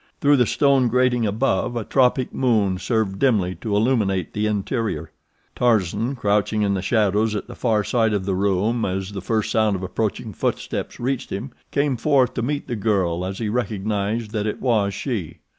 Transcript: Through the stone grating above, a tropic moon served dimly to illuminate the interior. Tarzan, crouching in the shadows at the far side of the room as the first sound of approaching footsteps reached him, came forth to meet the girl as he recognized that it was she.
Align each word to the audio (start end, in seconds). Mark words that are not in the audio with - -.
Through 0.19 0.37
the 0.37 0.47
stone 0.47 0.87
grating 0.87 1.27
above, 1.27 1.75
a 1.75 1.83
tropic 1.83 2.33
moon 2.33 2.79
served 2.79 3.19
dimly 3.19 3.53
to 3.61 3.75
illuminate 3.75 4.33
the 4.33 4.47
interior. 4.47 5.11
Tarzan, 5.55 6.15
crouching 6.15 6.63
in 6.63 6.73
the 6.73 6.81
shadows 6.81 7.35
at 7.35 7.45
the 7.45 7.53
far 7.53 7.83
side 7.83 8.11
of 8.11 8.25
the 8.25 8.33
room 8.33 8.83
as 8.83 9.11
the 9.11 9.21
first 9.21 9.51
sound 9.51 9.75
of 9.75 9.83
approaching 9.83 10.33
footsteps 10.33 10.99
reached 10.99 11.29
him, 11.29 11.51
came 11.69 11.97
forth 11.97 12.33
to 12.33 12.41
meet 12.41 12.65
the 12.67 12.75
girl 12.75 13.23
as 13.23 13.37
he 13.37 13.47
recognized 13.47 14.31
that 14.31 14.47
it 14.47 14.59
was 14.59 14.91
she. 14.95 15.37